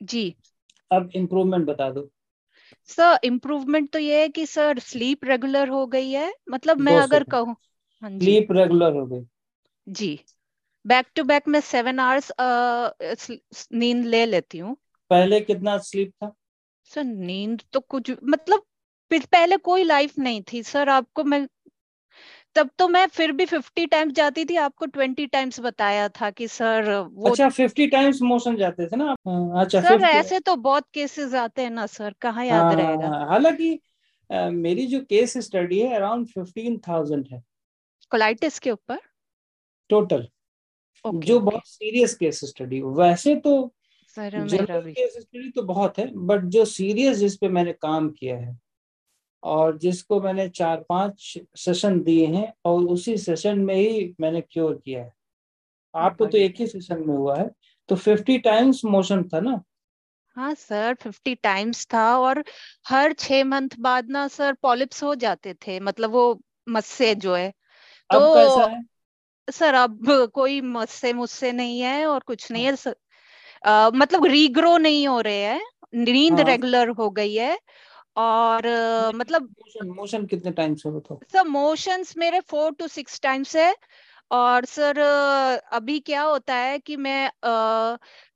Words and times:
जी। 0.00 0.34
अब 0.90 1.10
इम्प्रूवमेंट 1.14 1.66
बता 1.66 1.90
दो। 1.90 2.10
सर 2.88 3.18
इम्प्रूवमेंट 3.24 3.90
तो 3.92 3.98
ये 3.98 4.20
है 4.20 4.28
कि 4.28 4.46
सर 4.46 4.78
स्लीप 4.78 5.24
रेगुलर 5.24 5.68
हो 5.68 5.86
गई 5.86 6.10
है। 6.10 6.32
मतलब 6.50 6.80
मैं 6.80 6.96
अगर 6.98 7.24
कहूँ 7.24 7.56
हाँ 8.02 8.10
स्लीप 8.10 8.52
रेगुलर 8.52 8.92
हो 8.92 9.06
गई। 9.06 9.24
जी। 9.86 10.18
बैक 10.84 11.06
टू 11.16 11.24
बैक 11.24 11.48
मैं 11.48 11.60
सेवन 11.60 11.98
आवर्स 12.00 12.32
नींद 13.72 14.04
ले 14.04 14.24
लेती 14.26 14.58
हूँ। 14.58 14.76
पहले 15.10 15.40
कितना 15.40 15.76
स्लीप 15.78 16.12
था? 16.12 16.32
सर 16.90 17.04
नींद 17.04 17.62
तो 17.72 17.80
कुछ 17.80 18.10
मतलब 18.24 18.64
पहले 19.10 19.56
कोई 19.56 19.84
लाइफ 19.84 20.18
नहीं 20.18 20.42
थी। 20.42 20.62
सर 20.62 20.88
आपको 20.88 21.24
मैं 21.24 21.46
तब 22.56 22.70
तो 22.78 22.86
मैं 22.88 23.06
फिर 23.08 23.32
भी 23.32 23.46
फिफ्टी 23.46 23.86
टाइम्स 23.88 24.12
जाती 24.14 24.44
थी 24.44 24.56
आपको 24.60 24.86
ट्वेंटी 24.88 25.26
टाइम्स 25.28 25.60
बताया 25.62 26.08
था 26.14 26.30
कि 26.32 26.48
सर 26.50 26.92
वो 27.18 27.26
अच्छा 27.26 27.48
फिफ्टी 27.50 27.86
टाइम्स 27.88 28.20
मोशन 28.22 28.56
जाते 28.56 28.86
थे 28.86 28.96
ना 28.96 29.14
हाँ, 29.26 29.60
अच्छा 29.60 29.80
सर 29.80 30.02
50 30.04 30.06
ऐसे 30.08 30.38
तो 30.40 30.54
बहुत 30.58 30.88
केसेस 30.94 31.34
आते 31.36 31.62
हैं 31.62 31.70
ना 31.70 31.86
सर 31.88 32.14
कहाँ 32.20 32.44
याद 32.46 32.72
रहेगा? 32.74 33.10
हाँ, 33.10 33.26
हालाँकि 33.28 33.78
मेरी 34.30 34.86
जो 34.86 35.00
केस 35.04 35.36
स्टडी 35.40 35.80
है 35.80 35.94
अराउंड 35.96 36.26
फिफ्टीन 36.28 36.78
थाउज़ेंड 36.88 37.26
है। 37.32 37.42
कोलाइटिस 38.12 38.58
के 38.58 38.70
ऊपर? 38.70 38.98
टोटल 39.90 40.26
ओके 41.04 41.20
जो 41.24 41.38
बहुत 41.40 41.66
सीरियस 41.66 42.14
केस 42.16 42.40
स्टडी 42.44 42.80
वैसे 42.94 43.34
तो 43.40 43.54
केस 44.16 45.16
स्टडी 45.18 45.50
तो 45.50 45.62
बहुत 45.64 45.98
है 45.98 46.06
बट 46.26 46.44
जो 46.50 46.64
सीरियस 46.66 47.16
जिस 47.18 47.36
पे 47.36 47.48
मैंने 47.50 47.72
काम 47.74 48.10
किया 48.12 48.36
है 48.38 48.58
और 49.42 49.78
जिसको 49.78 50.20
मैंने 50.20 50.48
चार 50.48 50.84
पाँच 50.88 51.38
सेशन 51.56 52.00
दिए 52.00 52.26
हैं 52.26 52.54
और 52.64 52.84
उसी 52.84 53.16
सेशन 53.16 53.58
में 53.58 53.74
ही 53.74 54.14
मैंने 54.20 54.40
क्योर 54.40 54.82
किया 54.84 55.02
है। 55.02 55.12
आपको 55.94 56.26
तो 56.26 56.38
एक 56.38 56.54
ही 56.60 56.66
सेशन 56.66 56.98
में 56.98 57.16
हुआ 57.16 57.36
है। 57.38 57.50
तो 57.88 57.96
फिफ्टी 57.96 58.38
टाइम्स 58.38 58.84
मोशन 58.84 59.22
था 59.22 59.40
ना? 59.40 59.62
हाँ 60.36 60.54
सर 60.54 60.94
फिफ्टी 60.94 61.34
टाइम्स 61.34 61.86
था 61.94 62.18
और 62.18 62.44
हर 62.88 63.12
छह 63.12 63.44
मंथ 63.44 63.68
बाद 63.80 64.10
ना 64.10 64.28
सर 64.28 64.52
पॉलिप्स 64.52 65.02
हो 65.02 65.14
जाते 65.14 65.54
थे 65.54 65.80
मतलब 65.80 66.10
वो 66.10 66.40
मस्से 66.68 67.14
जो 67.14 67.34
है। 67.34 67.52
अब 68.10 68.22
कैसा 68.22 68.66
तो 68.66 68.70
है? 68.70 68.84
सर 69.50 69.74
अब 69.74 69.98
कोई 70.34 70.60
मस्से 70.60 71.12
मुझसे 71.12 71.52
नहीं 71.52 71.80
है 71.80 72.06
और 72.06 72.20
कुछ 72.20 72.52
नहीं 72.52 72.64
है। 72.64 72.76
सर, 72.76 72.96
अ, 73.64 73.90
मतलब 73.94 74.24
रीग्रो 74.24 74.78
नहीं 74.78 75.08
हो 75.08 75.20
रहे 75.20 75.42
हैं। 75.42 75.60
नींद 75.94 76.40
हाँ। 76.40 76.44
रेगुलर 76.44 76.88
हो 76.88 77.10
गई 77.10 77.34
है। 77.34 77.58
और 78.16 78.66
अ, 78.66 79.10
मतलब 79.14 79.42
मोशन 79.42 79.88
मोशन 79.90 80.26
कितने 80.26 80.50
टाइम 80.52 80.74
से 80.74 80.90
बताओ 80.90 81.20
सर 81.32 81.48
मोशंस 81.48 82.16
मेरे 82.18 82.40
फोर 82.40 82.72
टू 82.72 82.88
सिक्स 82.88 83.20
टाइम्स 83.20 83.56
है। 83.56 83.74
और 84.30 84.64
सर 84.64 84.98
अभी 85.72 85.98
क्या 86.00 86.22
होता 86.22 86.54
है 86.54 86.78
कि 86.78 86.96
मैं 86.96 87.30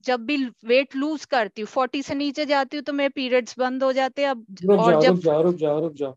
जब 0.04 0.24
भी 0.26 0.36
वेट 0.66 0.96
लूज 0.96 1.24
करती 1.24 1.62
हूँ 1.62 1.68
फोर्टी 1.68 2.02
से 2.02 2.14
नीचे 2.14 2.46
जाती 2.46 2.76
हूँ 2.76 2.84
तो 2.84 2.92
मेरे 2.92 3.08
पीरियड्स 3.08 3.58
बंद 3.58 3.82
हो 3.84 3.92
जाते 3.92 4.22
हैं। 4.22 4.30
अब 4.30 4.46
रुक 4.62 4.80
और 4.80 4.90
जाओ 4.90 5.02
जब 5.02 5.10
रुक 5.10 5.20
जाओ 5.20 5.42
रुक 5.42 5.54
जाओ 5.56 5.80
रुक 5.80 5.92
जाओ। 5.92 6.14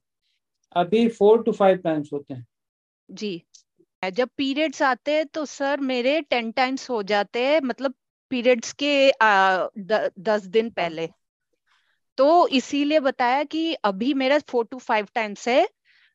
अभी 0.75 1.07
फोर 1.09 1.43
टू 1.43 1.51
फाइव 1.51 1.77
टाइम्स 1.77 2.09
होते 2.13 2.33
हैं। 2.33 2.45
जी। 3.09 3.41
जब 4.03 4.29
पीरियड्स 4.37 4.81
आते 4.81 5.11
हैं 5.11 5.25
तो 5.25 5.45
सर 5.45 5.79
मेरे 5.81 6.19
टेन 6.21 6.51
टाइम्स 6.51 6.89
हो 6.89 7.01
जाते 7.03 7.45
हैं 7.45 7.61
मतलब 7.61 7.93
पीरियड्स 8.31 8.73
के 8.73 9.09
आ, 9.11 9.67
द, 9.77 10.09
दस 10.19 10.45
दिन 10.47 10.69
पहले। 10.69 11.09
तो 12.17 12.47
इसीलिए 12.47 12.99
बताया 12.99 13.43
कि 13.43 13.73
अभी 13.73 14.13
मेरा 14.13 14.39
फोर 14.39 14.65
टू 14.65 14.77
फाइव 14.77 15.07
टाइम्स 15.15 15.47
है 15.47 15.69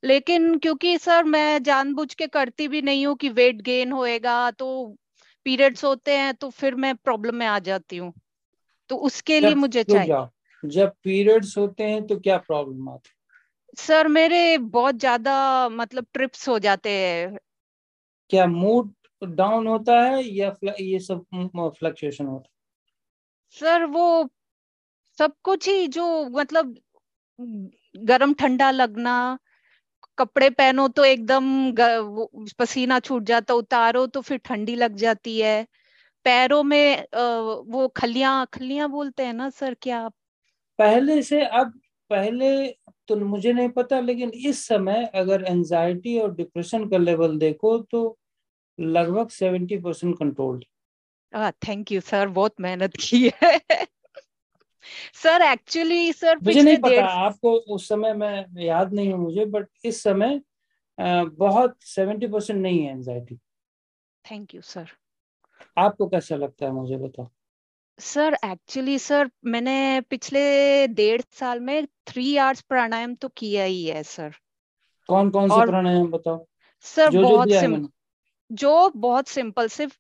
लेकिन 0.05 0.59
क्योंकि 0.59 0.99
सर 0.99 1.25
मैं 1.25 1.63
जानबूझ 1.63 2.15
के 2.15 2.27
करती 2.27 2.69
भी 2.69 2.83
नहीं 2.83 3.07
हूँ 3.07 3.17
कि 3.17 3.29
वेट 3.29 3.63
गेन 3.63 3.93
होएगा 3.93 4.51
तो 4.51 4.97
पीरियड्स 5.45 5.85
होते 5.85 6.17
हैं 6.17 6.35
तो 6.35 6.51
फिर 6.51 6.75
मैं 6.75 6.97
प्रॉब्लम 6.97 7.35
में 7.35 7.47
आ 7.47 7.59
जाती 7.59 7.97
हूँ। 7.97 8.13
तो 8.89 8.97
उसके 8.97 9.41
लिए 9.41 9.55
मुझे 9.55 9.83
चाहिए। 9.83 10.27
जब 10.69 10.89
पीरियड्स 10.89 11.59
होते 11.59 11.85
हैं 11.85 12.07
तो 12.07 12.21
क्या 12.21 12.39
प्रॉब्लम 12.39 12.89
आती 12.89 13.11
सर 13.77 14.09
मेरे 14.09 14.59
बहुत 14.59 14.95
ज़्यादा 14.95 15.69
मतलब 15.69 16.07
ट्रिप्स 16.13 16.49
हो 16.49 16.59
जाते 16.59 16.91
हैं। 16.91 17.39
क्या 18.31 18.47
मूड 18.47 18.93
डाउन 19.23 19.67
होता 19.67 20.01
है 20.03 20.25
या 20.25 20.51
फ्ल- 20.51 20.81
ये 20.81 20.99
सब 20.99 21.25
फ्लक्चुएशन 21.79 22.27
होता 22.27 22.49
है? 22.49 22.53
सर 23.51 23.85
वो 23.85 24.31
सब 25.19 25.33
कुछ 25.43 25.69
ही 25.69 25.87
जो 25.89 26.29
मतलब 26.29 26.75
गरम 27.97 28.35
ठंडा 28.35 28.71
लगना 28.71 29.39
कपड़े 30.19 30.51
पहनो 30.51 30.89
तो 30.89 31.05
एकदम 31.05 31.73
पसीना 32.59 32.99
छूट 33.01 33.23
जाता 33.23 33.55
उतारो 33.55 34.07
तो 34.07 34.21
फिर 34.21 34.39
ठंडी 34.39 34.75
लग 34.77 34.97
जाती 34.97 35.39
है। 35.41 35.67
पैरों 36.25 36.63
में 36.63 37.07
वो 37.73 37.89
खलियाँ 37.89 38.47
खलियाँ 38.53 38.89
बोलते 38.89 39.23
हैं 39.23 39.33
ना 39.33 39.51
सर 39.51 39.75
क्या 39.75 40.01
है 40.01 40.09
पहले 40.79 41.23
से 41.23 41.45
अब 41.45 41.73
पहले 42.11 42.69
तो 43.09 43.17
मुझे 43.17 43.53
नहीं 43.53 43.69
पता 43.69 44.01
लेकिन 44.01 44.31
इस 44.31 44.67
समय 44.67 45.11
अगर 45.15 45.45
एंजाइटी 45.45 46.19
और 46.19 46.35
डिप्रेशन 46.35 46.89
का 46.89 46.99
लेवल 46.99 47.39
देखो 47.39 47.79
तो 47.79 48.19
लगभग 48.81 49.29
seventy 49.29 49.77
percent 49.77 50.19
control 50.19 50.63
thank 51.69 51.93
you 51.93 52.01
sir 52.01 52.29
बहुत 52.29 52.55
मेहनत 52.61 52.93
की 53.01 53.31
है। 53.43 53.61
सर 55.15 55.43
एक्चुअली 55.43 56.13
सर 56.13 56.39
मुझे 56.43 56.63
नहीं 56.63 56.77
पता 56.77 57.05
आपको 57.05 57.53
उस 57.75 57.89
समय 57.89 58.15
मैं 58.15 58.65
याद 58.65 58.93
नहीं 58.93 59.13
हूँ 59.13 59.21
मुझे 59.21 59.45
बट 59.45 59.69
इस 59.85 60.03
समय 60.03 60.41
बहुत 60.99 61.77
सेवेंटी 61.83 62.27
परसेंट 62.27 62.61
नहीं 62.61 62.83
है 62.85 62.93
एंजाइटी 62.93 63.39
थैंक 64.25 64.55
यू 64.55 64.61
सर 64.61 64.91
आपको 65.79 66.07
कैसा 66.07 66.37
लगता 66.37 66.67
है 66.67 66.73
मुझे 66.73 66.97
बताओ। 66.97 67.31
सर 67.99 68.37
एक्चुअली 68.45 68.99
सर 68.99 69.31
मैंने 69.45 70.01
पिछले 70.01 70.87
डेढ़ 70.89 71.23
साल 71.33 71.61
में 71.61 71.87
थ्री 72.07 72.37
आवर्स 72.37 72.61
प्राणायाम 72.61 73.15
तो 73.15 73.29
किया 73.29 73.65
ही 73.65 73.85
है 73.85 74.03
सर 74.03 74.35
कौन 75.09 75.31
कौन 75.31 75.49
से 75.49 75.61
प्राणायाम 75.61 76.11
बताओ? 76.11 76.47
सर 76.81 77.11
जो 77.11 77.23
बहुत 77.23 77.49
मैंने। 77.49 77.89
जो 78.51 78.91
बहुत 78.97 79.29
सिंपल 79.29 79.69
सिर्फ़ 79.69 79.97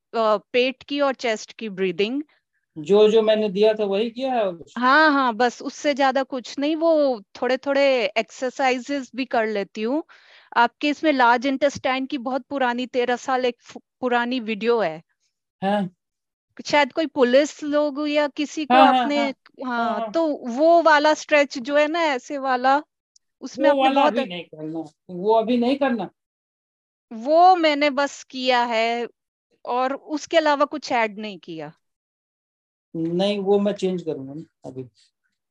पेट 0.53 0.82
की 0.82 1.00
और 1.00 1.14
चेस्ट 1.14 1.53
की 1.53 1.69
ब्रीदिंग 1.69 2.22
जो 2.76 3.08
जो 3.08 3.22
मैंने 3.22 3.48
दिया 3.48 3.72
था 3.74 3.84
वही 3.86 4.10
किया 4.10 4.32
है 4.34 4.44
हाँ 4.78 5.10
हाँ 5.12 5.32
बस 5.34 5.60
उससे 5.62 5.92
ज़्यादा 5.94 6.22
कुछ 6.24 6.58
नहीं 6.58 6.74
वो 6.76 6.90
थोड़े 7.42 7.56
थोड़े 7.56 7.82
एक्सरसाइजेस 8.18 9.10
भी 9.16 9.24
कर 9.26 9.46
लेती 9.46 9.82
हूँ। 9.82 10.02
आपके 10.56 10.88
इसमें 10.88 11.12
लार्ज 11.12 11.46
इंटेस्टाइन 11.46 12.06
की 12.06 12.18
बहुत 12.20 12.44
पुरानी 12.46 12.86
तेरह 12.88 13.16
साल 13.18 13.44
एक 13.44 13.56
पुरानी 14.00 14.40
वीडियो 14.42 14.80
है। 14.80 15.02
हाँ। 15.62 15.92
शायद 16.64 16.92
कोई 16.92 17.06
पुलिस 17.08 17.62
लोग 17.64 17.98
या 18.08 18.26
किसी 18.30 18.64
को 18.66 18.74
हाँ 18.74 18.86
हाँ 18.86 19.04
आपने 19.04 19.16
हाँ। 19.16 19.32
हाँ 19.64 19.84
हाँ 19.84 19.90
हाँ। 19.92 20.10
तो 20.10 20.26
वो 20.50 20.82
वाला 20.82 21.14
स्ट्रेच 21.14 21.58
जो 21.60 21.76
है 21.76 21.86
ना 21.88 22.02
ऐसे 22.06 22.38
वाला 22.40 22.80
उसमें 23.42 23.68
वो 23.68 23.70
आपने 23.70 23.82
वाला 23.82 24.00
बहुत 24.00 24.12
अभी 24.12 24.24
नहीं 24.26 24.44
करना। 24.46 24.84
वो 25.10 25.34
अभी 25.34 25.56
नहीं 25.58 25.76
करना? 25.78 26.10
वो 27.10 27.54
मैंने 27.56 27.90
बस 27.92 28.22
किया 28.24 28.62
है 28.64 29.06
और 29.64 29.94
उसके 29.94 30.36
अलावा 30.36 30.64
कुछ 30.66 30.92
ऐड 30.94 31.18
नहीं 31.18 31.38
किया। 31.40 31.72
नहीं 32.94 33.38
वो 33.38 33.58
मैं 33.58 33.72
चेंज 33.72 34.03
करूँगा 34.03 34.32
अभी। 34.69 34.82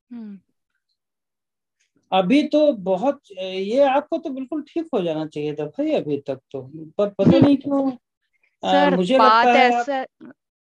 हम्म। 0.10 0.40
अभी 2.12 2.42
तो 2.44 2.72
बहुत 2.74 3.22
ये 3.42 3.84
आपको 3.84 4.18
तो 4.18 4.30
बिल्कुल 4.30 4.62
ठीक 4.62 4.88
हो 4.94 5.02
जाना 5.02 5.26
चाहिए 5.26 5.54
था 5.54 5.66
भाई 5.66 5.92
अभी 5.92 6.18
तक 6.18 6.40
तो 6.52 6.62
पर 6.98 7.10
पता 7.10 7.40
नहीं 7.40 7.58
क्यों 7.58 7.92
अ, 7.92 7.96
सर 8.64 8.96
मुझे 8.96 9.14
लगता 9.14 9.26
बात 9.26 9.46
है 9.48 9.70
ऐसा 9.70 10.06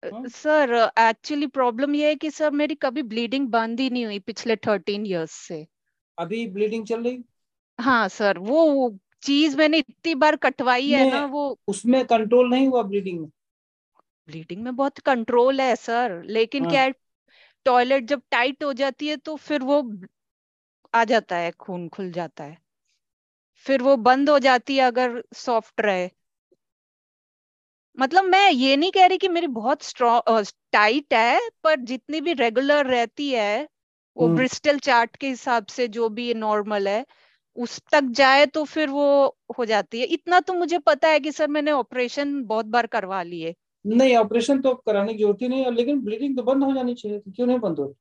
हाँ, 0.06 0.28
सर 0.29 0.73
एक्चुअली 1.00 1.47
प्रॉब्लम 1.47 1.95
ये 1.95 2.07
है 2.07 2.16
कि 2.16 2.31
सर 2.31 2.51
मेरी 2.51 2.75
कभी 2.75 3.01
ब्लीडिंग 3.03 3.47
बंद 3.47 3.79
ही 3.79 3.89
नहीं 3.89 4.06
हुई 4.06 4.19
पिछले 4.19 4.56
थर्टीन 4.56 5.06
इयर्स 5.06 5.31
से। 5.31 5.66
अभी 6.18 6.47
ब्लीडिंग 6.47 6.85
चल 6.85 7.03
रही? 7.03 7.23
हाँ 7.79 8.07
सर 8.09 8.38
वो 8.38 8.97
चीज़ 9.23 9.57
मैंने 9.57 9.78
इतनी 9.78 10.16
बार 10.16 10.35
कटवाई 10.35 10.89
है 10.89 11.06
ना 11.12 11.25
वो 11.25 11.59
उसमें 11.68 12.06
कंट्रोल 12.06 12.50
नहीं 12.50 12.68
हुआ 12.68 12.84
ब्लीडिंग 12.84 13.19
में। 13.19 13.29
ब्लीडिंग 14.29 14.63
में 14.63 14.75
बहुत 14.75 15.00
कंट्रोल 15.01 15.62
है 15.62 15.75
सर 15.78 16.22
लेकिन 16.28 16.63
हाँ। 16.63 16.72
क्या 16.72 16.81
है 16.84 16.94
टॉयलेट 17.66 18.06
जब 18.06 18.22
टाइट 18.31 18.63
हो 18.63 18.73
जाती 18.73 19.07
है 19.07 19.15
तो 19.19 19.36
फिर 19.38 19.63
वो 19.63 19.81
आ 20.94 21.03
जाता 21.06 21.36
है 21.38 21.51
खून 21.59 21.88
खुल 21.89 22.12
जाता 22.12 22.44
है। 22.44 22.57
फिर 23.65 23.81
वो 23.81 23.95
बंद 24.00 24.30
हो 24.30 24.38
जाती 24.39 24.77
है 24.77 24.83
अगर 24.83 25.21
सॉफ्ट 25.36 25.81
रहे। 25.81 26.09
मतलब 27.98 28.24
मैं 28.25 28.50
ये 28.51 28.75
नहीं 28.77 28.92
कह 28.92 29.06
रही 29.06 29.18
कि 29.18 29.27
मेरी 29.27 29.48
बहुत 29.50 29.83
स्ट्रॉन्ग 29.83 30.45
टाइट 30.71 31.13
है 31.13 31.39
पर 31.63 31.80
जितनी 31.81 32.21
भी 32.21 32.33
रेगुलर 32.33 32.86
रहती 32.86 33.30
है 33.31 33.68
वो 34.18 34.27
हम्म। 34.27 34.36
ब्रिस्टल 34.38 34.80
चार्ट 34.80 35.15
के 35.15 35.27
हिसाब 35.30 35.65
से 35.68 35.88
जो 35.89 36.09
भी 36.09 36.33
नॉर्मल 36.36 36.88
है 36.88 37.06
उस 37.57 37.81
तक 37.92 38.03
जाए 38.13 38.45
तो 38.48 38.63
फिर 38.65 38.89
वो 38.89 39.06
हो 39.57 39.65
जाती 39.65 40.00
है। 40.00 40.06
इतना 40.07 40.39
तो 40.39 40.53
मुझे 40.53 40.80
पता 40.80 41.07
है 41.07 41.19
कि 41.19 41.31
सर 41.31 41.48
मैंने 41.48 41.71
ऑपरेशन 41.71 42.42
बहुत 42.44 42.65
बार 42.68 42.88
करवा 42.88 43.21
लिए। 43.24 43.56
नहीं 43.85 44.15
ऑपरेशन 44.17 44.61
तो 44.61 44.73
कराने 44.77 45.13
की 45.13 45.19
ज़रूरत 45.19 45.41
ही 45.41 45.47
नहीं 45.47 45.63
है 45.65 45.71
लेकिन 45.73 46.01
ब्लीडिंग 46.03 46.37
तो 46.37 46.43
बंद 46.43 46.63
हो 46.63 46.73
जानी 46.73 46.93
चाहिए 46.95 47.19
थी 47.19 47.31
क्यों 47.31 47.47
नहीं 47.47 47.59
बंद 47.59 47.79
हो 47.79 47.85
रही? 47.85 47.93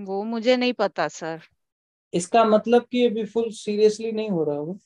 वो 0.00 0.22
मुझे 0.24 0.56
नहीं 0.56 0.72
पता 0.74 1.08
सर। 1.10 1.40
इसका 2.12 2.44
मतलब 2.46 2.86
कि 2.92 3.04
अभी 3.06 3.24
फुल 3.26 3.50
सीरियसली 3.52 4.12
नहीं 4.12 4.30
हो 4.30 4.44
रहा 4.44 4.56
होगा? 4.56 4.78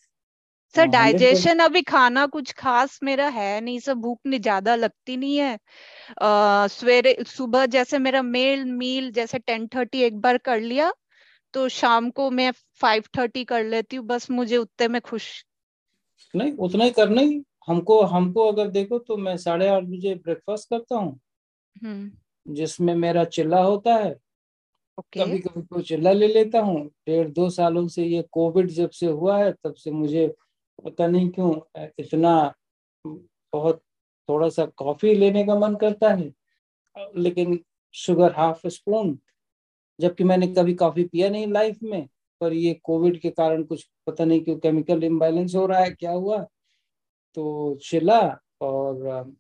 सर 0.75 0.85
डाइजेशन 0.87 1.59
अभी 1.59 1.81
खाना 1.83 2.25
कुछ 2.29 2.53
खास 2.55 2.99
मेरा 3.03 3.29
है 3.31 3.61
नहीं 3.61 3.79
सर 3.81 3.95
भूख 3.97 4.19
नहीं 4.27 4.41
ज़्यादा 4.41 4.75
लगती 4.77 5.17
नहीं 5.17 5.37
है। 5.39 5.59
सवेरे 6.71 7.17
सुबह 7.29 7.67
जैसे 7.69 7.99
मेरा 8.01 8.23
मेल 8.25 8.65
मील 8.73 9.11
जैसे 9.13 9.39
टेन 9.41 9.67
थर्टी 9.75 10.03
एक 10.03 10.21
बार 10.21 10.39
कर 10.41 10.61
लिया 10.63 10.93
तो 11.55 11.69
शाम 11.71 12.11
को 12.13 12.31
मैं 12.33 12.51
फाइव 12.81 13.05
थर्टी 13.19 13.45
कर 13.47 13.65
लेती 13.67 13.97
हूँ 13.97 14.07
बस 14.07 14.31
मुझे 14.33 14.57
उतने 14.59 14.89
में 14.89 15.01
खुश। 15.03 15.33
नहीं 16.35 16.53
उतना 16.59 16.85
ही 16.85 16.91
करना 16.93 17.21
ही। 17.23 17.43
हमको 17.69 18.01
हमको 18.03 18.47
अगर 18.53 18.69
देखो 18.69 18.99
तो 18.99 19.17
मैं 19.17 19.37
साढ़े 19.37 19.69
आठ 19.69 19.83
बजे 19.83 20.15
ब्रेकफास्ट 20.15 20.69
करता 20.71 20.97
हूँ। 20.97 21.21
हम्म। 21.83 22.55
जिसमें 22.55 22.95
मेरा 22.95 23.25
चिल्ला 23.25 23.63
होता 23.63 23.95
है 23.95 24.15
okay. 25.01 25.23
कभी 25.23 25.39
कभी 25.39 25.63
कोई 25.63 25.83
चिल्ला 25.83 26.13
ले 26.13 26.29
लेता 26.29 26.61
हूँ। 26.61 26.87
डेढ़ 27.07 27.29
दो 27.29 27.51
सालों 27.51 27.87
से 27.89 28.05
ये 28.05 28.23
कोविड 28.33 28.71
जब 28.71 28.91
से 28.91 29.07
हुआ 29.07 29.39
है 29.39 29.53
तब 29.53 29.75
से 29.75 29.91
मुझे 29.91 30.27
पता 30.85 31.07
नहीं 31.07 31.29
क्यों 31.31 31.55
इतना 31.99 32.55
बहुत 33.07 33.83
थोड़ा 34.29 34.49
सा 34.49 34.67
कॉफ़ी 34.67 35.15
लेने 35.15 35.45
का 35.47 35.59
मन 35.59 35.75
करता 35.75 36.15
है। 36.15 36.33
लेकिन 37.17 37.61
शुगर 37.95 38.33
हाफ़ 38.33 38.67
स्पून 38.69 39.19
जबकि 40.01 40.25
मैंने 40.25 40.47
कभी 40.47 40.75
कॉफ़ी 40.75 41.05
पिया 41.05 41.29
नहीं 41.31 41.47
लाइफ 41.47 41.79
में 41.83 42.09
पर 42.41 42.53
ये 42.53 42.75
कोविड 42.85 43.21
के 43.21 43.31
कारण 43.31 43.63
कुछ 43.65 43.89
पता 44.07 44.25
नहीं 44.25 44.45
क्यों 44.45 44.57
केमिकल 44.59 45.05
इम्बैलेंस 45.05 45.55
हो 45.55 45.67
रहा 45.67 45.81
है 45.81 45.91
क्या 45.91 46.13
हुआ? 46.13 46.47
तो 47.35 47.75
चिल्ला 47.85 48.21
और 48.61 49.35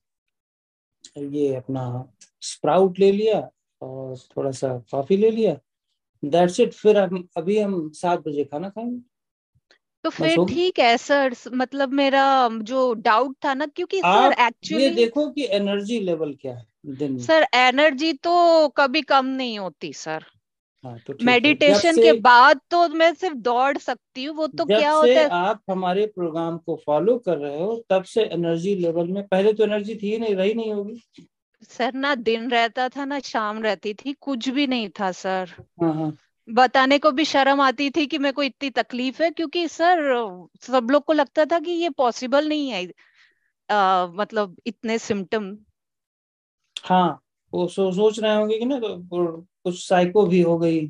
ये 1.18 1.54
अपना 1.54 1.84
स्प्राउट 2.42 2.98
ले 2.98 3.10
लिया 3.12 3.40
और 3.82 4.16
थोड़ा 4.36 4.50
सा 4.50 4.68
कॉफ़ी 4.90 5.16
ले 5.16 5.30
लिया। 5.30 5.56
दैट्स 6.22 6.60
इट 6.60 6.72
फिर 6.72 6.98
हम 6.98 7.28
अभी 7.36 7.58
हम 7.58 7.90
सात 7.90 8.20
बजे 8.20 8.44
खाना 8.44 8.68
खाएँगे। 8.68 9.00
तो 10.04 10.10
फिर 10.10 10.44
ठीक 10.44 10.78
है 10.78 10.96
सर। 10.96 11.34
मतलब 11.52 11.92
मेरा 11.92 12.48
जो 12.52 12.92
डाउट 12.94 13.36
था 13.44 13.54
ना 13.54 13.66
क्योंकि 13.66 14.00
सर 14.00 14.34
एक्चुअली 14.40 14.84
ये 14.84 14.90
देखो 14.90 15.28
कि 15.30 15.46
एनर्जी 15.50 16.00
लेवल 16.00 16.34
क्या 16.34 16.54
है 16.54 16.66
दिन 16.86 17.12
में। 17.12 17.18
सर 17.18 17.46
एनर्जी 17.54 18.12
तो 18.12 18.68
कभी 18.68 19.02
कम 19.02 19.26
नहीं 19.26 19.58
होती 19.58 19.92
सर। 19.92 20.24
हाँ, 20.84 20.98
तो 20.98 21.14
मेडिटेशन 21.24 21.96
के 21.98 22.12
बाद 22.20 22.60
तो 22.70 22.88
मैं 22.88 23.12
सिर्फ़ 23.14 23.36
दौड़ 23.38 23.76
सकती 23.78 24.24
हूँ 24.24 24.36
वो 24.36 24.46
तो 24.48 24.64
क्या 24.66 24.92
होता 24.92 25.20
है? 25.20 25.28
आप 25.32 25.62
हमारे 25.70 26.06
प्रोग्राम 26.06 26.58
को 26.58 26.76
फॉलो 26.86 27.18
कर 27.18 27.36
रहे 27.38 27.58
हो 27.58 27.84
तब 27.90 28.04
से 28.04 28.24
एनर्जी 28.24 28.74
लेवल 28.74 29.08
में 29.08 29.26
पहले 29.28 29.52
तो 29.52 29.64
एनर्जी 29.64 29.94
थी 29.94 30.18
नहीं 30.18 30.34
रही 30.34 30.54
नहीं 30.54 30.72
होगी। 30.72 31.02
सर 31.62 31.92
ना 31.94 32.14
दिन 32.14 32.50
रहता 32.50 32.88
था 32.88 33.04
ना 33.04 33.18
शाम 33.20 33.62
रहती 33.62 33.94
थी 33.94 34.12
कुछ 34.20 34.48
भी 34.48 34.66
नहीं 34.66 34.88
था 34.90 35.10
सर। 35.12 35.54
हाँ 35.82 35.94
हाँ। 35.94 36.10
बताने 36.48 36.98
को 36.98 37.10
भी 37.12 37.24
शर्म 37.24 37.60
आती 37.60 37.90
थी 37.90 38.06
कि 38.06 38.18
मेरे 38.18 38.32
को 38.32 38.42
इतनी 38.42 38.70
तकलीफ़ 38.70 39.22
है 39.22 39.30
क्योंकि 39.30 39.66
सर 39.68 40.02
सब 40.62 40.88
लोग 40.90 41.04
को 41.04 41.12
लगता 41.12 41.44
था 41.44 41.60
कि 41.60 41.70
ये 41.70 41.90
पॉसिबल 41.90 42.48
नहीं 42.48 42.70
है 42.70 42.86
आ, 43.68 44.06
मतलब 44.06 44.56
इतने 44.66 44.98
सिम्टम। 44.98 45.56
हाँ 46.84 47.20
वो 47.52 47.66
सो, 47.68 47.90
सोच 47.92 48.18
रहे 48.20 48.34
होंगे 48.36 48.58
कि 48.58 48.64
ना 48.64 48.78
तो 48.80 48.96
कुछ 49.64 49.88
साइको 49.88 50.26
भी 50.26 50.40
हो 50.40 50.56
गई 50.58 50.86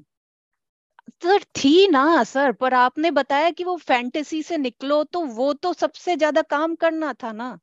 सर 1.23 1.43
थी 1.57 1.89
ना 1.89 2.23
सर 2.25 2.53
पर 2.53 2.75
आपने 2.75 3.11
बताया 3.11 3.51
कि 3.51 3.65
वो 3.65 3.77
फैंटेसी 3.77 4.43
से 4.43 4.57
निकलो 4.59 5.03
तो 5.05 5.21
वो 5.33 5.53
तो 5.53 5.73
सबसे 5.73 6.17
ज़्यादा 6.17 6.43
काम 6.43 6.75
करना 6.75 7.13
था 7.13 7.33
ना 7.33 7.59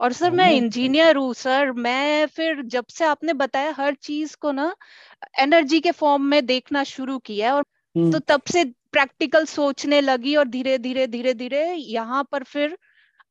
और 0.00 0.12
सर 0.12 0.30
मैं 0.30 0.50
इंजीनियर 0.52 1.16
हूँ 1.16 1.32
सर 1.34 1.72
मैं 1.72 2.26
फिर 2.26 2.62
जब 2.66 2.86
से 2.86 3.04
आपने 3.04 3.32
बताया 3.32 3.74
हर 3.78 3.94
चीज़ 3.94 4.36
को 4.36 4.52
ना 4.52 4.74
एनर्जी 5.40 5.80
के 5.80 5.90
फॉर्म 5.90 6.22
में 6.22 6.44
देखना 6.46 6.82
शुरू 6.84 7.18
किया 7.18 7.54
और 7.54 7.64
हम्म। 7.94 8.10
तो 8.12 8.18
तब 8.18 8.42
से 8.52 8.64
प्रैक्टिकल 8.92 9.44
सोचने 9.44 10.00
लगी 10.00 10.34
और 10.36 10.48
धीरे 10.48 10.78
धीरे 10.78 11.06
धीरे 11.06 11.34
धीरे 11.34 11.64
यहाँ 11.74 12.22
पर 12.32 12.42
फिर 12.44 12.76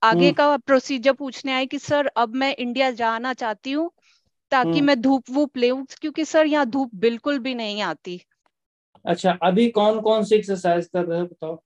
आगे 0.01 0.25
हम्म। 0.25 0.35
का 0.35 0.55
प्रोसीजर 0.57 1.13
पूछने 1.13 1.53
आए 1.53 1.65
कि 1.65 1.79
सर 1.79 2.07
अब 2.17 2.35
मैं 2.35 2.55
इंडिया 2.55 2.89
जाना 2.93 3.33
चाहती 3.33 3.71
हूँ 3.71 3.91
ताकि 4.53 4.69
हम्म। 4.69 4.85
मैं 4.87 4.99
धूप 5.01 5.29
वूप 5.29 5.57
ले 5.57 5.71
क्योंकि 6.01 6.25
सर 6.25 6.45
यहाँ 6.45 6.65
धूप 6.69 6.95
बिल्कुल 6.95 7.39
भी 7.39 7.55
नहीं 7.55 7.81
आती। 7.81 8.21
अच्छा 9.05 9.31
अभी 9.43 9.69
कौन 9.69 9.99
कौन 10.01 10.23
सी 10.23 10.35
एक्सरसाइज 10.35 10.87
कर 10.87 11.05
रहे 11.05 11.19
हो 11.19 11.25
बताओ? 11.25 11.57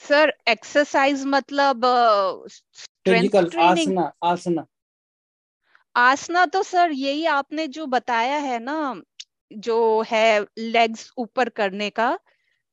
सर 0.00 0.32
एक्सरसाइज 0.48 1.24
मतलब 1.26 1.84
फ़िज़िकल 3.06 3.50
आसना 3.60 4.10
आसना। 4.24 4.66
आसना 5.94 6.44
तो 6.46 6.62
सर 6.62 6.90
यही 6.92 7.24
आपने 7.26 7.66
जो 7.68 7.86
बताया 7.86 8.36
है 8.38 8.58
ना 8.58 8.76
जो 9.52 9.78
है 10.02 10.46
लेग्स 10.58 11.10
ऊपर 11.18 11.48
करने 11.48 11.90
का 11.90 12.18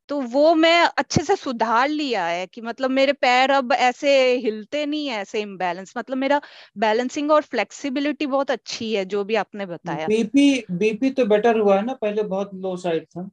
तो 0.10 0.22
वो 0.22 0.56
मैं 0.56 0.82
अच्छे 0.98 1.24
से 1.24 1.36
सुधार 1.36 1.90
लिया 1.90 2.26
है 2.26 2.48
कि 2.48 2.62
मतलब 2.62 2.90
मेरे 2.90 3.14
पैर 3.14 3.52
अब 3.52 3.74
ऐसे 3.74 4.36
हिलते 4.36 4.86
नहीं 4.86 5.08
है 5.08 5.18
ऐसे 5.18 5.42
इम्बैलेंस 5.42 5.94
मतलब 5.98 6.18
मेरा 6.18 6.42
बैलेंसिंग 6.78 7.32
और 7.32 7.42
फ्लेक्सिबिलिटी 7.42 8.26
बहुत 8.26 8.52
अच्छी 8.52 8.94
है 8.94 9.06
जो 9.06 9.24
भी 9.24 9.36
आपने 9.36 9.66
बताया। 9.66 10.08
बीपी 10.08 10.66
बीपी 10.72 11.10
तो 11.10 11.26
बेटर 11.26 11.58
हुआ 11.58 11.76
है 11.76 11.86
ना? 11.86 11.94
पहले 11.94 12.24
बहुत 12.24 12.52
लो 12.54 12.78
साइड 12.78 13.04
था। 13.04 13.30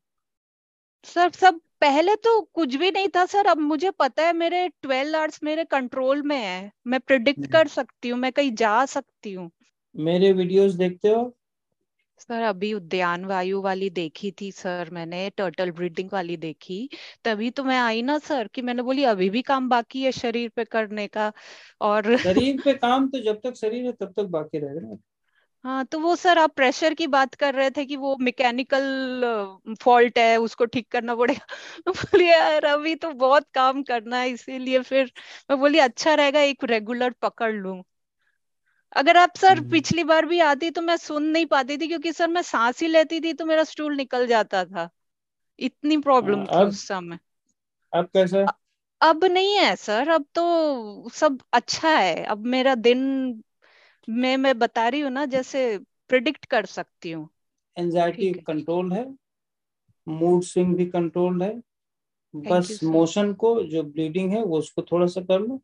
सर 1.04 1.30
सब 1.30 1.60
पहले 1.80 2.16
तो 2.16 2.40
कुछ 2.40 2.74
भी 2.74 2.90
नहीं 2.90 3.08
था 3.08 3.26
सर। 3.26 3.46
अब 3.46 3.58
मुझे 3.58 3.90
पता 3.90 4.22
है 4.22 4.32
मेरे 4.32 4.68
ट्वेल्व 4.68 5.16
आवर्स 5.16 5.40
मेरे 5.42 5.64
कंट्रोल 5.64 6.22
में 6.22 6.38
है। 6.38 6.70
मैं 6.86 7.00
प्रिडिक्ट 7.00 7.38
हम्म। 7.38 7.48
कर 7.48 7.68
सकती 7.68 8.08
हूँ 8.08 8.18
मैं 8.18 8.32
कहीं 8.32 8.54
जा 8.54 8.86
सकती 8.86 9.32
हूँ। 9.32 9.50
मेरे 9.96 10.32
वीडियोस 10.32 10.72
देखते 10.72 11.08
हो? 11.08 11.36
सर 12.18 12.42
अभी 12.44 12.72
उद्यान 12.74 13.24
वायु 13.24 13.60
वाली 13.62 13.88
देखी 13.90 14.30
थी 14.40 14.50
सर 14.52 14.90
मैंने 14.92 15.28
टर्टल 15.32 15.70
ब्रीडिंग 15.72 16.10
वाली 16.12 16.36
देखी। 16.38 16.78
तभी 17.24 17.50
तो 17.52 17.64
मैं 17.64 17.78
आई 17.80 18.02
ना 18.02 18.18
सर 18.20 18.48
कि 18.48 18.62
मैंने 18.62 18.82
बोली 18.82 19.04
अभी 19.06 19.30
भी 19.30 19.42
काम 19.44 19.68
बाकी 19.68 20.02
है 20.04 20.12
शरीर 20.14 20.48
पे 20.56 20.64
करने 20.66 21.06
का। 21.08 21.32
और 21.82 22.16
शरीर 22.16 22.60
पे 22.60 22.74
काम 22.76 23.08
तो 23.10 23.20
जब 23.22 23.40
तक 23.40 23.54
शरीर 23.56 23.86
है 23.86 23.92
तब 23.94 24.12
तक 24.12 24.24
बाकी 24.30 24.58
रहेगा 24.60 24.96
हाँ 25.64 25.84
तो 25.86 25.98
वो 26.00 26.14
सर 26.16 26.38
आप 26.38 26.54
प्रेशर 26.56 26.94
की 26.94 27.06
बात 27.08 27.34
कर 27.34 27.54
रहे 27.54 27.70
थे 27.70 27.84
कि 27.86 27.96
वो 27.96 28.16
मैकेनिकल 28.20 29.74
फॉल्ट 29.82 30.18
है 30.18 30.36
उसको 30.38 30.64
ठीक 30.66 30.90
करना 30.92 31.14
पड़ेगा। 31.14 31.46
बोलिए 31.92 32.30
यार 32.32 32.64
अभी 32.66 32.94
तो 32.96 33.12
बहुत 33.16 33.48
काम 33.54 33.82
करना 33.82 34.18
है 34.18 34.28
इसीलिए 34.30 34.80
फिर। 34.82 35.12
मैं 35.50 35.58
बोली 35.60 35.78
अच्छा 35.80 36.14
रहेगा 36.14 36.40
एक 36.42 36.64
रेगुलर 36.66 37.10
पकड़ 37.22 37.52
लू। 37.54 37.82
अगर 38.96 39.16
आप 39.16 39.36
सर 39.36 39.58
हम्म। 39.58 39.70
पिछली 39.70 40.04
बार 40.04 40.26
भी 40.26 40.40
आती 40.40 40.70
तो 40.70 40.82
मैं 40.82 40.96
सुन 40.96 41.24
नहीं 41.24 41.46
पाती 41.46 41.76
थी 41.76 41.86
क्योंकि 41.88 42.12
सर 42.12 42.28
मैं 42.28 42.42
सांस 42.42 42.82
ही 42.82 42.88
लेती 42.88 43.20
थी 43.20 43.32
तो 43.32 43.46
मेरा 43.46 43.64
स्टूल 43.64 43.96
निकल 43.96 44.26
जाता 44.26 44.64
था। 44.64 44.90
इतनी 45.58 45.96
प्रॉब्लम 45.96 46.44
थी 46.44 46.64
उस 46.64 46.88
समय। 46.88 47.18
अब 47.92 48.04
कैसे? 48.04 48.44
अब 49.00 49.24
नहीं 49.24 49.56
है 49.56 49.76
सर 49.76 50.08
अब 50.08 50.26
तो 50.34 51.08
सब 51.08 51.38
अच्छा 51.52 51.88
है। 51.88 52.24
अब 52.24 52.46
मेरा 52.46 52.74
दिन 52.74 52.98
में 54.08 54.36
मैं 54.36 54.58
बता 54.58 54.88
रही 54.88 55.00
हूँ 55.00 55.10
ना 55.10 55.26
जैसे 55.26 55.78
प्रिडिक्ट 56.08 56.44
कर 56.44 56.66
सकती 56.66 57.10
हूँ। 57.10 57.28
एंजाइटी 57.78 58.32
कंट्रोल 58.32 58.92
है। 58.92 59.16
मूड 60.08 60.42
स्विंग 60.42 60.76
भी 60.76 60.86
कंट्रोल 60.86 61.42
है। 61.42 61.62
बस 62.34 62.80
मोशन 62.84 63.32
को 63.34 63.62
जो 63.62 63.82
ब्लीडिंग 63.82 64.32
है 64.32 64.42
वो 64.44 64.58
उसको 64.58 64.82
थोड़ा 64.82 65.06
सा 65.06 65.20
कर 65.20 65.40
लो 65.40 65.60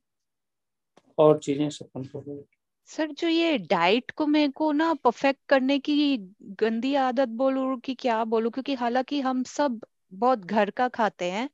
और 1.19 1.39
चीज़ें 1.39 1.71
सब 1.71 1.87
कंट्रोल 1.87 2.25
हो 2.29 2.45
सर 2.91 3.13
जो 3.13 3.29
ये 3.29 3.57
डाइट 3.61 4.11
को 4.11 4.27
मेरे 4.27 4.49
को 4.53 4.71
ना 4.73 4.93
परफेक्ट 4.95 5.41
करने 5.49 5.79
की 5.79 6.17
गंदी 6.61 6.95
आदत 6.95 7.29
बोलूँ 7.37 7.79
कि 7.81 7.95
क्या 7.95 8.23
बोलूँ 8.25 8.51
क्योंकि 8.51 8.75
हालाँकि 8.75 9.21
हम 9.21 9.43
सब 9.43 9.81
बहुत 10.13 10.39
घर 10.39 10.71
का 10.71 10.89
खाते 10.89 11.31
हैं 11.31 11.49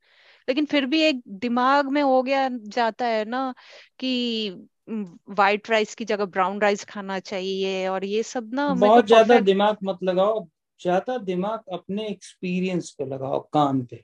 लेकिन 0.49 0.67
फिर 0.67 0.87
भी 0.87 1.01
एक 1.03 1.23
दिमाग 1.41 1.89
में 1.89 2.03
हो 2.03 2.23
गया 2.23 2.49
जाता 2.69 3.07
है 3.07 3.25
ना 3.25 3.53
कि 3.99 4.51
व्हाइट 4.89 5.71
राइस 5.71 5.95
की 5.95 6.05
जगह 6.05 6.25
ब्राउन 6.25 6.61
राइस 6.61 6.85
खाना 6.85 7.19
चाहिए 7.21 7.87
और 7.89 8.05
ये 8.05 8.23
सब 8.23 8.51
ना 8.55 8.73
बहुत 8.75 9.07
ज़्यादा 9.07 9.41
दिमाग 9.41 9.77
मत 9.83 9.99
लगाओ 10.03 10.47
ज़्यादा 10.81 11.17
दिमाग 11.19 11.73
अपने 11.73 12.07
एक्सपीरियंस 12.09 12.91
पे 12.91 13.05
लगाओ 13.05 13.41
काम 13.53 13.83
पे 13.85 14.03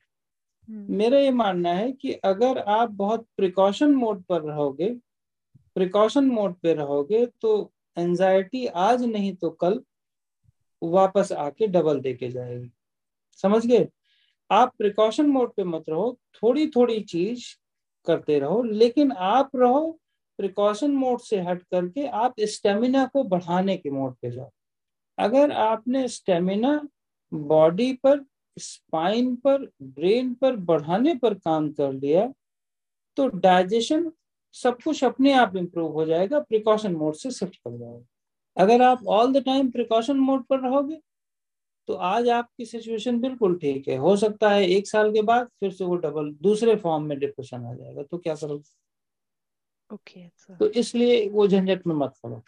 हम्म। 0.69 0.97
मेरा 0.97 1.19
ये 1.19 1.31
मानना 1.31 1.71
है 1.71 1.91
कि 1.93 2.13
अगर 2.25 2.59
आप 2.59 2.91
बहुत 2.91 3.27
प्रिकॉशन 3.37 3.95
मोड 3.95 4.23
पर 4.25 4.43
रहोगे 4.43 4.95
प्रिकॉशन 5.77 6.25
मोड 6.25 6.55
पे 6.55 6.75
रहोगे 6.75 7.25
तो 7.41 7.73
एंजाइटी 7.97 8.67
आज 8.67 9.03
नहीं 9.05 9.35
तो 9.35 9.51
कल 9.53 9.83
वापस 10.83 11.33
आके 11.33 11.67
डबल 11.67 12.01
देके 12.01 12.29
जाएगी। 12.31 12.71
समझ 13.39 13.67
गए? 13.67 13.89
आप 14.51 14.75
प्रिकॉशन 14.79 15.27
मोड 15.27 15.53
पे 15.55 15.65
मत 15.65 15.85
रहो 15.89 16.19
थोड़ी 16.35 16.67
थोड़ी 16.67 17.01
चीज़ 17.03 17.45
करते 18.07 18.39
रहो, 18.39 18.63
लेकिन 18.63 19.13
आप 19.13 19.51
रहो 19.57 19.91
प्रिकॉशन 20.39 20.91
मोड 20.91 21.21
से 21.21 21.41
हट 21.41 21.63
करके 21.65 22.07
आप 22.07 22.35
स्टेमिना 22.41 23.05
को 23.07 23.23
बढ़ाने 23.25 23.77
के 23.77 23.91
मोड 23.91 24.15
पे 24.23 24.31
जाओ। 24.31 24.51
अगर 25.19 25.53
आपने 25.53 26.07
स्टेमिना 26.09 26.81
बॉडी 27.33 27.93
पर 28.03 28.25
स्पाइन 28.57 29.35
पर 29.37 29.69
ब्रेन 29.83 30.33
पर 30.35 30.57
बढ़ाने 30.57 31.15
पर 31.15 31.35
काम 31.35 31.71
कर 31.73 31.93
लिया 31.93 32.27
तो 33.17 33.27
डाइजेशन 33.29 34.11
सब 34.55 34.83
कुछ 34.83 35.03
अपने 35.05 35.33
आप 35.33 35.57
इम्प्रूव 35.57 35.93
हो 35.93 36.05
जाएगा 36.07 36.41
प्रिकॉशन 36.41 36.95
मोड 36.95 37.15
से 37.15 37.31
शिफ्ट 37.31 37.57
कर 37.57 37.77
जाएगा 37.79 38.05
अगर 38.57 38.83
आप 38.83 39.07
all 39.09 39.33
the 39.33 39.43
time 39.45 39.71
precaution 39.71 40.17
mode 40.19 40.45
पर 40.45 40.61
रहोगे 40.61 41.01
तो 41.89 41.95
आज 41.95 42.29
आपकी 42.29 42.65
सिचुएशन 42.67 43.21
बिल्कुल 43.21 43.57
ठीक 43.59 43.89
है। 43.89 43.97
हो 43.97 44.17
सकता 44.17 44.51
है 44.51 44.67
एक 44.67 44.87
साल 44.89 45.13
के 45.13 45.23
बाद 45.23 45.49
फिर 45.61 45.71
से 45.73 45.85
वो 45.85 45.97
डबल 45.97 46.31
दूसरे 46.43 46.77
फॉर्म 46.77 47.05
में 47.05 47.19
डिप्रेशन 47.19 47.65
आ 47.67 47.73
जाएगा। 47.75 48.03
तो 48.03 48.19
क्या 48.19 48.35
करोगे? 48.35 48.71
ओके 49.91 50.21
okay, 50.21 50.59
तो 50.59 50.67
इसलिए 50.71 51.29
वो 51.31 51.47
झंझट 51.49 51.87
में 51.87 51.95
मत 51.95 52.13
पड़ो। 52.23 52.43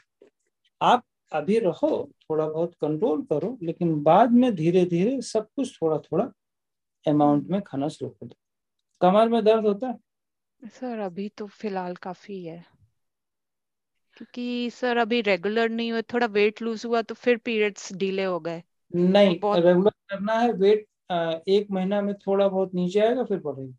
आप 0.80 1.04
अभी 1.32 1.58
रहो 1.58 1.90
थोड़ा 2.22 2.46
बहुत 2.48 2.74
कंट्रोल 2.74 3.22
करो 3.22 3.56
लेकिन 3.62 4.02
बाद 4.02 4.32
में 4.32 4.54
धीरे 4.54 4.84
धीरे 4.86 5.20
सब 5.22 5.48
कुछ 5.56 5.76
थोड़ा 5.82 5.98
थोड़ा 5.98 6.30
अमाउंट 7.06 7.48
में 7.48 7.60
खाना 7.62 7.88
शुरू 7.88 8.10
कर 8.10 8.26
दो। 8.26 8.36
कमर 9.00 9.28
में 9.28 9.44
दर्द 9.44 9.66
होता 9.66 9.88
है? 9.88 9.98
सर 10.64 10.98
अभी 10.98 11.28
तो 11.28 11.46
फ़िलहाल 11.46 11.94
काफ़ी 11.96 12.44
है। 12.44 12.64
क्योंकि 14.16 14.70
सर 14.70 14.96
अभी 14.96 15.20
रेगुलर 15.20 15.68
नहीं 15.68 15.92
हुआ 15.92 16.00
थोड़ा 16.12 16.26
वेट 16.26 16.62
लूज 16.62 16.84
हुआ 16.84 17.02
तो 17.02 17.14
फिर 17.14 17.36
पीरियड्स 17.36 17.92
डिले 17.92 18.24
हो 18.24 18.38
गए। 18.40 18.62
नहीं 18.90 19.38
बहुत... 19.40 19.58
रेगुलर 19.58 19.90
करना 20.08 20.38
है 20.38 20.52
वेट 20.52 20.86
एक 21.48 21.70
महीना 21.70 22.00
में 22.00 22.14
थोड़ा 22.16 22.48
बहुत 22.48 22.74
नीचे 22.74 23.00
आएगा 23.00 23.24
फिर 23.24 23.38
बढ़ेगा। 23.38 23.74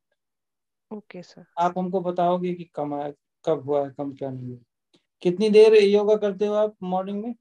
ओके 0.91 1.21
सर 1.23 1.45
आप 1.59 1.77
हमको 1.77 2.01
बताओगे 2.01 2.53
कि 2.53 2.63
कम 2.75 2.93
आया 2.93 3.11
कब 3.45 3.63
हुआ 3.63 3.83
है 3.85 3.89
कम 3.89 4.13
क्या 4.13 4.29
नहीं 4.29 4.49
हुआ? 4.49 4.59
कितनी 5.23 5.49
देर 5.49 5.75
योगा 5.75 6.15
करते 6.15 6.45
हो 6.45 6.53
आप 6.53 6.75
मॉर्निंग 6.83 7.23
में? 7.23 7.35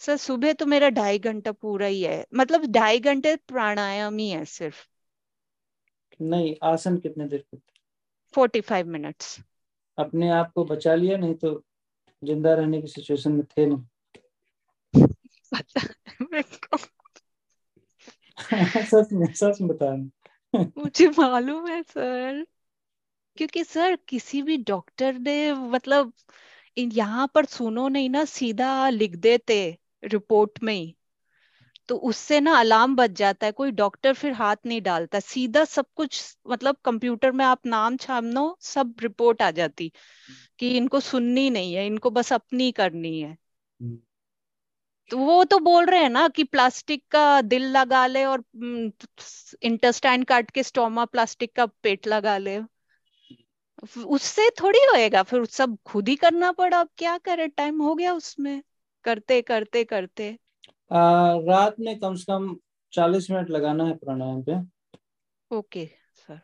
सर 0.00 0.16
सुबह 0.16 0.52
तो 0.52 0.66
मेरा 0.66 0.88
ढाई 0.90 1.18
घंटा 1.18 1.52
पूरा 1.52 1.86
ही 1.86 2.02
है। 2.02 2.24
मतलब 2.34 2.66
ढाई 2.72 2.98
घंटे 3.00 3.34
प्राणायाम 3.48 4.18
ही 4.18 4.28
है 4.30 4.44
सिर्फ़। 4.44 4.86
नहीं 6.20 6.54
आसन 6.62 6.96
कितने 6.98 7.26
देर 7.28 7.40
करते 7.40 7.77
फोर्टी 8.34 8.60
फाइव 8.60 8.86
मिनट्स 8.86 9.40
अपने 9.98 10.30
आप 10.30 10.52
को 10.52 10.64
बचा 10.64 10.94
लिया 10.94 11.16
नहीं 11.16 11.34
तो 11.34 11.64
ज़िंदा 12.24 12.54
रहने 12.54 12.82
की 12.82 12.88
सिचुएशन 12.88 13.32
में 13.32 13.44
थे 13.44 13.66
नहीं। 13.66 13.84
सच 18.86 19.12
में 19.12 19.32
सच 19.32 19.58
बता 19.62 19.96
मुझे 20.78 21.08
मालूम 21.08 21.66
है 21.68 21.82
सर। 21.82 22.46
क्योंकि 23.36 23.64
सर 23.64 23.96
किसी 24.08 24.42
भी 24.42 24.56
डॉक्टर 24.56 25.18
ने 25.18 25.52
मतलब 25.52 26.12
यहाँ 26.78 27.32
पर 27.34 27.44
सुनो 27.44 27.88
नहीं 27.88 28.10
ना 28.10 28.24
सीधा 28.24 28.88
लिख 28.88 29.16
देते 29.16 29.78
रिपोर्ट 30.04 30.62
में 30.62 30.74
ही। 30.74 30.97
तो 31.88 31.96
उससे 31.96 32.40
ना 32.40 32.58
अलार्म 32.58 32.96
बच 32.96 33.10
जाता 33.10 33.46
है 33.46 33.52
कोई 33.52 33.70
डॉक्टर 33.70 34.12
फिर 34.12 34.32
हाथ 34.32 34.56
नहीं 34.66 34.82
डालता 34.82 35.20
सीधा 35.20 35.64
सब 35.64 35.86
कुछ 35.96 36.36
मतलब 36.48 36.76
कंप्यूटर 36.84 37.32
में 37.32 37.44
आप 37.44 37.66
नाम 37.66 37.96
छापनो 37.96 38.58
सब 38.60 38.94
रिपोर्ट 39.02 39.42
आ 39.42 39.50
जाती 39.50 39.92
कि 40.58 40.76
इनको 40.76 41.00
सुननी 41.00 41.50
नहीं 41.50 41.74
है 41.74 41.86
इनको 41.86 42.10
बस 42.10 42.32
अपनी 42.32 42.72
करनी 42.72 43.20
है। 43.20 43.38
हम्म। 43.82 43.98
तो 45.10 45.18
वो 45.18 45.44
तो 45.44 45.58
बोल 45.58 45.86
रहे 45.86 46.02
हैं 46.02 46.10
ना 46.10 46.28
कि 46.28 46.44
प्लास्टिक 46.44 47.04
का 47.10 47.42
दिल 47.42 47.62
लगा 47.62 48.06
ले 48.06 48.24
और 48.24 48.44
इंटेस्टाइन 49.62 50.14
हम्म, 50.14 50.24
काट 50.24 50.50
के 50.50 50.62
स्टोमा 50.62 51.04
प्लास्टिक 51.04 51.56
का 51.56 51.66
पेट 51.66 52.06
लगा 52.06 52.38
ले। 52.38 52.60
उससे 54.04 54.50
थोड़ी 54.50 54.78
होएगा 54.78 55.22
फिर 55.22 55.44
सब 55.44 55.78
खुद 55.86 56.08
ही 56.08 56.16
करना 56.16 56.52
पड़ा 56.52 56.80
अब 56.80 56.88
क्या 56.98 57.18
करे 57.18 57.48
टाइम 57.48 57.82
हो 57.82 57.94
गया 57.94 58.14
उसमें। 58.14 58.62
करते 59.04 59.42
करते 59.42 59.84
करते। 59.84 60.38
रात 60.90 61.74
में 61.80 61.98
कम 61.98 62.14
से 62.14 62.24
कम 62.24 62.56
चालीस 62.92 63.30
मिनट 63.30 63.50
लगाना 63.50 63.84
है 63.84 63.96
प्राणायाम 63.96 64.42
पे। 64.42 64.56
Okay 65.50 65.84
sir. 66.14 66.40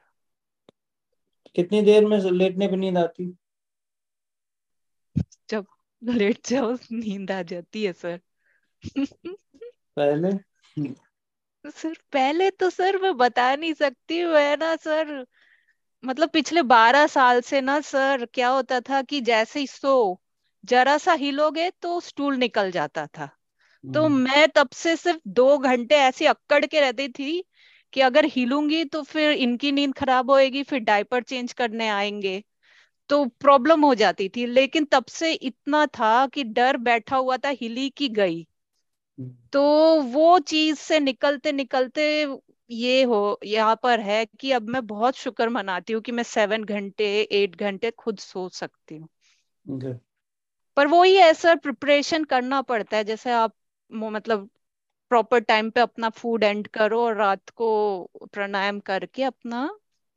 कितनी 1.55 1.83
देर 1.83 2.07
में 2.07 2.19
लेटने 2.19 2.69
पे 2.69 2.77
नींद 2.77 2.99
आती? 2.99 3.37
जब 5.49 5.67
लेट 6.03 6.49
जाओ 6.49 6.73
नींद 6.93 7.31
आ 7.31 7.43
जाती 7.43 7.85
है 7.85 7.93
सर। 7.93 8.21
पहले? 9.97 10.31
सर 11.71 11.95
पहले 12.13 12.51
तो 12.51 12.71
सर 12.71 12.99
मैं 13.03 13.17
बता 13.17 13.57
नहीं 13.57 13.75
सकती 13.75 14.25
मैं 14.25 14.57
ना 14.57 14.77
सर 14.77 15.27
मतलब 16.05 16.29
पिछले 16.29 16.63
बारह 16.63 17.07
साल 17.07 17.41
से 17.41 17.61
ना 17.61 17.81
सर 17.81 18.27
क्या 18.27 18.49
होता 18.49 18.81
था 18.81 19.03
कि 19.03 19.21
जैसे 19.21 19.61
ही 19.61 19.67
सो 19.67 20.21
जरा 20.65 20.99
सा 20.99 21.13
हिलोगे 21.13 21.71
तो 21.71 22.01
स्टूल 22.01 22.37
निकल 22.37 22.71
जाता 22.71 23.07
था। 23.07 23.31
तो 23.85 24.05
हम्म। 24.05 24.19
मैं 24.21 24.49
तब 24.49 24.69
से 24.73 24.97
सिर्फ़ 24.97 25.21
दो 25.31 25.57
घंटे 25.59 25.95
ऐसी 25.97 26.27
अक्कड़ 26.27 26.65
के 26.67 26.81
रहती 26.81 27.09
थी 27.09 27.45
कि 27.93 28.01
अगर 28.01 28.25
हिलूँगी 28.27 28.85
तो 28.85 29.03
फिर 29.03 29.33
इनकी 29.33 29.73
नींद 29.73 29.95
खराब 29.95 30.31
होएगी 30.31 30.63
फिर 30.63 30.81
डायपर 30.81 31.23
चेंज 31.23 31.53
करने 31.53 31.89
आएँगे 31.89 32.43
तो 33.11 33.25
प्रॉब्लम 33.41 33.85
हो 33.85 33.95
जाती 33.95 34.29
थी 34.29 34.47
लेकिन 34.47 34.85
तब 34.85 35.05
से 35.09 35.33
इतना 35.33 35.85
था 35.89 36.27
कि 36.27 36.45
डर 36.45 36.77
बैठा 36.79 37.17
हुआ 37.17 37.37
था 37.37 37.49
हिली 37.61 37.89
की 37.91 38.09
गई 38.11 38.41
हम्म। 39.19 39.35
तो 39.53 39.63
वो 40.03 40.39
चीज़ 40.39 40.79
से 40.79 41.01
निकलते 41.01 41.53
निकलते 41.53 42.05
ये 42.71 43.03
हो 43.03 43.39
यहाँ 43.45 43.77
पर 43.83 44.01
है 44.01 44.25
कि 44.41 44.53
अब 44.53 44.69
मैं 44.69 44.87
बहुत 44.87 45.17
शुक्र 45.17 45.49
मनाती 45.49 45.93
हूँ 45.93 46.03
कि 46.03 46.13
मैं 46.13 46.23
सेवन 46.23 46.65
घंटे 46.65 47.07
एट 47.33 47.57
घंटे 47.57 47.91
खुद 47.91 48.19
सो 48.19 48.49
सकती 48.51 48.97
हूँ 48.97 49.09
पर 50.77 50.87
वो 50.87 51.03
ही 51.03 51.17
है 51.17 51.33
सर 51.35 51.57
प्रिपरेशन 51.57 52.25
करना 52.25 52.61
पड़ता 52.63 52.97
है 52.97 53.05
जैसे 53.05 53.33
आप 53.33 53.55
मतलब 53.95 54.49
प्रॉपर 55.09 55.39
टाइम 55.41 55.71
पे 55.71 55.81
अपना 55.81 56.09
फ़ूड 56.11 56.45
एंड 56.45 56.69
करो 56.69 57.01
और 57.05 57.17
रात 57.17 57.51
को 57.51 57.69
प्राणायाम 58.33 58.81
करके 58.81 59.23
अपना 59.23 59.69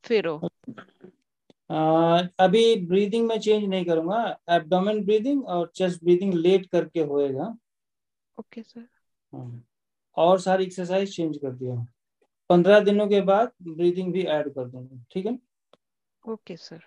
फिरो। 0.03 0.38
आ, 1.72 2.22
अभी 2.39 2.75
ब्रीदिंग 2.88 3.27
में 3.27 3.39
चेंज 3.39 3.65
नहीं 3.69 3.86
करूँगा। 3.86 4.38
एब्डोमेन 4.50 5.03
ब्रीदिंग 5.05 5.46
और 5.46 5.72
चेस्ट 5.75 6.03
ब्रीदिंग 6.03 6.34
लेट 6.34 6.65
करके 6.65 7.00
होएगा। 7.00 7.55
ओके 8.39 8.63
सर 8.63 8.88
हाँ। 9.34 9.63
और 10.17 10.39
सारी 10.39 10.63
एक्सरसाइज 10.63 11.15
चेंज 11.15 11.38
कर 11.38 11.51
दिया। 11.51 11.86
पंद्रह 12.50 12.79
दिनों 12.79 13.07
के 13.07 13.22
बाद 13.22 13.51
ब्रीदिंग 13.62 14.13
भी 14.13 14.24
ऐड 14.24 14.53
कर 14.53 14.65
दूँगा। 14.65 15.03
ठीक 15.12 15.25
है? 15.25 15.39
Okay 16.25 16.53
okay, 16.53 16.63
sir 16.63 16.84